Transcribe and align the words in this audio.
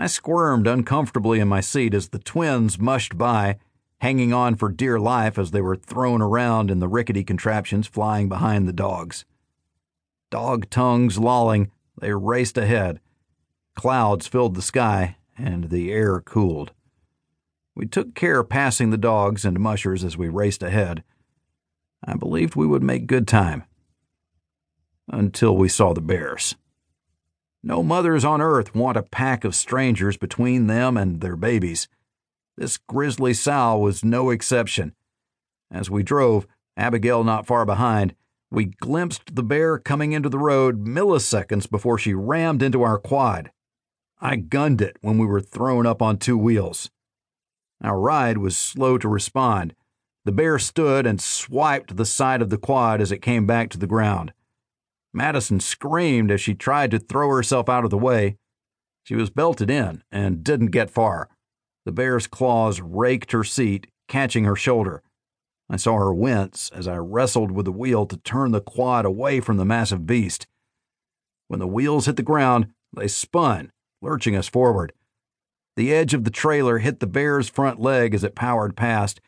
I 0.00 0.06
squirmed 0.06 0.68
uncomfortably 0.68 1.40
in 1.40 1.48
my 1.48 1.60
seat 1.60 1.92
as 1.92 2.10
the 2.10 2.20
twins 2.20 2.78
mushed 2.78 3.18
by, 3.18 3.58
hanging 4.00 4.32
on 4.32 4.54
for 4.54 4.68
dear 4.68 5.00
life 5.00 5.36
as 5.36 5.50
they 5.50 5.60
were 5.60 5.74
thrown 5.74 6.22
around 6.22 6.70
in 6.70 6.78
the 6.78 6.86
rickety 6.86 7.24
contraptions 7.24 7.88
flying 7.88 8.28
behind 8.28 8.68
the 8.68 8.72
dogs. 8.72 9.24
Dog 10.30 10.70
tongues 10.70 11.18
lolling, 11.18 11.72
they 12.00 12.14
raced 12.14 12.56
ahead. 12.56 13.00
Clouds 13.74 14.28
filled 14.28 14.54
the 14.54 14.62
sky, 14.62 15.16
and 15.36 15.68
the 15.68 15.90
air 15.90 16.20
cooled. 16.20 16.70
We 17.74 17.84
took 17.84 18.14
care 18.14 18.44
passing 18.44 18.90
the 18.90 18.96
dogs 18.96 19.44
and 19.44 19.58
mushers 19.58 20.04
as 20.04 20.16
we 20.16 20.28
raced 20.28 20.62
ahead. 20.62 21.02
I 22.04 22.14
believed 22.14 22.54
we 22.54 22.68
would 22.68 22.84
make 22.84 23.08
good 23.08 23.26
time. 23.26 23.64
Until 25.08 25.56
we 25.56 25.68
saw 25.68 25.92
the 25.92 26.00
bears. 26.00 26.54
No 27.62 27.82
mothers 27.82 28.24
on 28.24 28.40
earth 28.40 28.74
want 28.74 28.96
a 28.96 29.02
pack 29.02 29.44
of 29.44 29.54
strangers 29.54 30.16
between 30.16 30.66
them 30.66 30.96
and 30.96 31.20
their 31.20 31.36
babies. 31.36 31.88
This 32.56 32.76
grizzly 32.76 33.34
sow 33.34 33.78
was 33.78 34.04
no 34.04 34.30
exception. 34.30 34.94
As 35.70 35.90
we 35.90 36.02
drove, 36.02 36.46
Abigail 36.76 37.24
not 37.24 37.46
far 37.46 37.66
behind, 37.66 38.14
we 38.50 38.66
glimpsed 38.66 39.34
the 39.34 39.42
bear 39.42 39.78
coming 39.78 40.12
into 40.12 40.28
the 40.28 40.38
road 40.38 40.84
milliseconds 40.86 41.68
before 41.68 41.98
she 41.98 42.14
rammed 42.14 42.62
into 42.62 42.82
our 42.82 42.98
quad. 42.98 43.50
I 44.20 44.36
gunned 44.36 44.80
it 44.80 44.96
when 45.00 45.18
we 45.18 45.26
were 45.26 45.40
thrown 45.40 45.86
up 45.86 46.00
on 46.00 46.16
two 46.16 46.38
wheels. 46.38 46.90
Our 47.82 48.00
ride 48.00 48.38
was 48.38 48.56
slow 48.56 48.98
to 48.98 49.08
respond. 49.08 49.74
The 50.24 50.32
bear 50.32 50.58
stood 50.58 51.06
and 51.06 51.20
swiped 51.20 51.96
the 51.96 52.06
side 52.06 52.42
of 52.42 52.50
the 52.50 52.58
quad 52.58 53.00
as 53.00 53.12
it 53.12 53.22
came 53.22 53.46
back 53.46 53.70
to 53.70 53.78
the 53.78 53.86
ground. 53.86 54.32
Madison 55.12 55.60
screamed 55.60 56.30
as 56.30 56.40
she 56.40 56.54
tried 56.54 56.90
to 56.90 56.98
throw 56.98 57.28
herself 57.30 57.68
out 57.68 57.84
of 57.84 57.90
the 57.90 57.98
way. 57.98 58.36
She 59.04 59.14
was 59.14 59.30
belted 59.30 59.70
in 59.70 60.02
and 60.12 60.44
didn't 60.44 60.66
get 60.66 60.90
far. 60.90 61.28
The 61.84 61.92
bear's 61.92 62.26
claws 62.26 62.80
raked 62.80 63.32
her 63.32 63.44
seat, 63.44 63.86
catching 64.08 64.44
her 64.44 64.56
shoulder. 64.56 65.02
I 65.70 65.76
saw 65.76 65.96
her 65.96 66.12
wince 66.12 66.70
as 66.74 66.88
I 66.88 66.96
wrestled 66.96 67.50
with 67.50 67.64
the 67.66 67.72
wheel 67.72 68.06
to 68.06 68.16
turn 68.18 68.52
the 68.52 68.60
quad 68.60 69.04
away 69.04 69.40
from 69.40 69.56
the 69.56 69.64
massive 69.64 70.06
beast. 70.06 70.46
When 71.46 71.60
the 71.60 71.66
wheels 71.66 72.06
hit 72.06 72.16
the 72.16 72.22
ground, 72.22 72.68
they 72.92 73.08
spun, 73.08 73.72
lurching 74.02 74.36
us 74.36 74.48
forward. 74.48 74.92
The 75.76 75.92
edge 75.92 76.12
of 76.12 76.24
the 76.24 76.30
trailer 76.30 76.78
hit 76.78 77.00
the 77.00 77.06
bear's 77.06 77.48
front 77.48 77.80
leg 77.80 78.14
as 78.14 78.24
it 78.24 78.34
powered 78.34 78.76
past. 78.76 79.20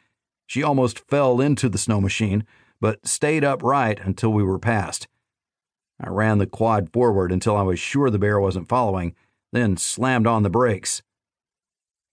She 0.47 0.63
almost 0.63 0.99
fell 1.09 1.41
into 1.41 1.69
the 1.69 1.79
snow 1.79 2.01
machine, 2.01 2.45
but 2.81 3.07
stayed 3.07 3.45
upright 3.45 4.01
until 4.01 4.33
we 4.33 4.43
were 4.43 4.59
past. 4.59 5.07
I 6.03 6.09
ran 6.09 6.39
the 6.39 6.47
quad 6.47 6.93
forward 6.93 7.31
until 7.31 7.57
I 7.57 7.63
was 7.63 7.79
sure 7.79 8.11
the 8.11 8.19
bear 8.19 8.41
wasn't 8.41 8.69
following, 8.69 9.15
then 9.53 9.77
slammed 9.77 10.27
on 10.27 10.43
the 10.43 10.51
brakes. 10.51 11.03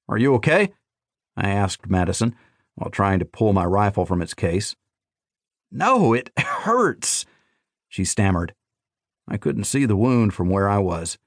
Are 0.09 0.17
you 0.17 0.33
okay? 0.35 0.73
I 1.35 1.49
asked 1.49 1.89
Madison 1.89 2.35
while 2.75 2.89
trying 2.89 3.19
to 3.19 3.25
pull 3.25 3.53
my 3.53 3.65
rifle 3.65 4.05
from 4.05 4.21
its 4.21 4.33
case. 4.33 4.75
No, 5.71 6.13
it 6.13 6.31
hurts, 6.37 7.25
she 7.87 8.05
stammered. 8.05 8.53
I 9.27 9.37
couldn't 9.37 9.65
see 9.65 9.85
the 9.85 9.97
wound 9.97 10.33
from 10.33 10.49
where 10.49 10.69
I 10.69 10.77
was. 10.77 11.17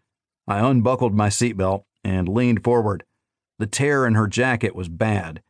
I 0.47 0.58
unbuckled 0.58 1.14
my 1.14 1.28
seatbelt 1.28 1.84
and 2.03 2.28
leaned 2.28 2.64
forward. 2.64 3.05
The 3.58 3.66
tear 3.66 4.06
in 4.06 4.14
her 4.14 4.27
jacket 4.27 4.75
was 4.75 4.88
bad, 4.88 5.42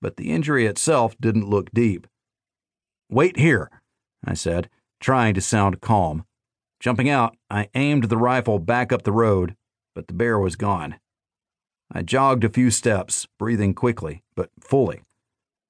but 0.00 0.16
the 0.16 0.30
injury 0.30 0.66
itself 0.66 1.16
didn't 1.20 1.48
look 1.48 1.72
deep. 1.72 2.06
Wait 3.10 3.38
here, 3.38 3.70
I 4.24 4.34
said, 4.34 4.70
trying 5.00 5.34
to 5.34 5.40
sound 5.40 5.80
calm. 5.80 6.25
Jumping 6.86 7.10
out, 7.10 7.36
I 7.50 7.68
aimed 7.74 8.04
the 8.04 8.16
rifle 8.16 8.60
back 8.60 8.92
up 8.92 9.02
the 9.02 9.10
road, 9.10 9.56
but 9.92 10.06
the 10.06 10.14
bear 10.14 10.38
was 10.38 10.54
gone. 10.54 11.00
I 11.90 12.02
jogged 12.02 12.44
a 12.44 12.48
few 12.48 12.70
steps, 12.70 13.26
breathing 13.40 13.74
quickly, 13.74 14.22
but 14.36 14.50
fully. 14.60 15.02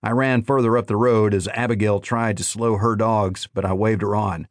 I 0.03 0.11
ran 0.11 0.42
further 0.42 0.77
up 0.77 0.89
the 0.89 0.97
road 0.97 1.33
as 1.33 1.48
Abigail 1.48 2.00
tried 2.00 2.36
to 2.36 2.45
slow 2.45 2.77
her 2.77 2.95
dogs, 2.95 3.48
but 3.55 3.64
I 3.64 3.73
waved 3.73 4.02
her 4.02 4.14
on. 4.14 4.46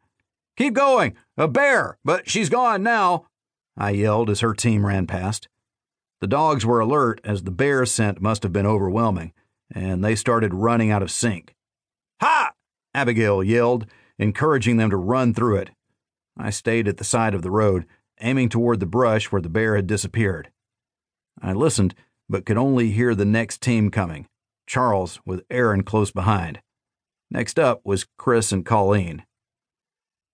Keep 0.57 0.73
going! 0.73 1.15
A 1.37 1.47
bear! 1.47 1.99
But 2.03 2.27
she's 2.27 2.49
gone 2.49 2.81
now! 2.81 3.27
I 3.77 3.91
yelled 3.91 4.31
as 4.31 4.39
her 4.39 4.55
team 4.55 4.87
ran 4.87 5.05
past. 5.05 5.47
The 6.19 6.25
dogs 6.25 6.65
were 6.65 6.79
alert 6.79 7.21
as 7.23 7.43
the 7.43 7.51
bear 7.51 7.85
scent 7.85 8.23
must 8.23 8.41
have 8.41 8.53
been 8.53 8.65
overwhelming, 8.65 9.33
and 9.71 10.03
they 10.03 10.15
started 10.15 10.51
running 10.51 10.89
out 10.89 11.03
of 11.03 11.11
sync. 11.11 11.53
Ha! 12.21 12.53
Abigail 12.95 13.43
yelled, 13.43 13.85
encouraging 14.17 14.77
them 14.77 14.89
to 14.89 14.97
run 14.97 15.31
through 15.31 15.57
it. 15.57 15.69
I 16.37 16.49
stayed 16.49 16.87
at 16.87 16.97
the 16.97 17.03
side 17.03 17.33
of 17.33 17.41
the 17.41 17.51
road, 17.51 17.85
aiming 18.21 18.49
toward 18.49 18.79
the 18.79 18.85
brush 18.85 19.31
where 19.31 19.41
the 19.41 19.49
bear 19.49 19.75
had 19.75 19.87
disappeared. 19.87 20.51
I 21.41 21.53
listened, 21.53 21.95
but 22.29 22.45
could 22.45 22.57
only 22.57 22.91
hear 22.91 23.15
the 23.15 23.25
next 23.25 23.61
team 23.61 23.91
coming 23.91 24.27
Charles 24.67 25.19
with 25.25 25.45
Aaron 25.49 25.83
close 25.83 26.11
behind. 26.11 26.59
Next 27.29 27.59
up 27.59 27.81
was 27.83 28.07
Chris 28.17 28.51
and 28.51 28.65
Colleen. 28.65 29.23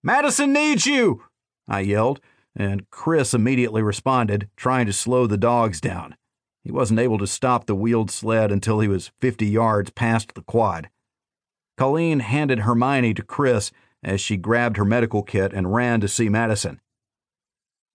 Madison 0.03 0.53
needs 0.53 0.85
you! 0.85 1.23
I 1.67 1.81
yelled, 1.81 2.19
and 2.55 2.89
Chris 2.89 3.33
immediately 3.33 3.81
responded, 3.81 4.49
trying 4.55 4.85
to 4.87 4.93
slow 4.93 5.27
the 5.27 5.37
dogs 5.37 5.79
down. 5.79 6.15
He 6.63 6.71
wasn't 6.71 6.99
able 6.99 7.17
to 7.17 7.27
stop 7.27 7.65
the 7.65 7.75
wheeled 7.75 8.11
sled 8.11 8.51
until 8.51 8.79
he 8.79 8.87
was 8.87 9.11
50 9.19 9.45
yards 9.45 9.89
past 9.91 10.33
the 10.35 10.41
quad. 10.41 10.89
Colleen 11.77 12.19
handed 12.19 12.59
Hermione 12.59 13.13
to 13.15 13.23
Chris 13.23 13.71
as 14.03 14.21
she 14.21 14.37
grabbed 14.37 14.77
her 14.77 14.85
medical 14.85 15.23
kit 15.23 15.53
and 15.53 15.73
ran 15.73 16.01
to 16.01 16.07
see 16.07 16.29
Madison. 16.29 16.79